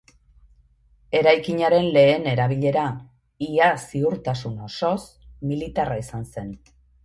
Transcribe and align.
Eraikinaren 1.19 1.85
lehen 1.97 2.25
erabilera, 2.33 2.87
ia 3.51 3.69
ziurtasun 3.91 4.59
osoz, 4.71 4.99
militarra 5.53 6.03
izan 6.09 6.31
zen. 6.35 6.53